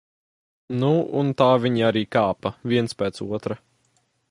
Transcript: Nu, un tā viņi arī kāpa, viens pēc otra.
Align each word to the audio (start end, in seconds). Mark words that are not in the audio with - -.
Nu, 0.83 0.89
un 1.19 1.29
tā 1.41 1.49
viņi 1.65 1.85
arī 1.91 2.03
kāpa, 2.17 2.53
viens 2.73 2.99
pēc 3.03 3.25
otra. 3.39 3.61